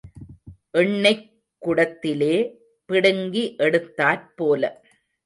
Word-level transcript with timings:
எண்ணெய்க் 0.73 1.27
குடத்திலே 1.61 2.31
பிடுங்கி 2.89 3.43
எடுத்தாற் 3.59 4.25
போல. 4.35 4.63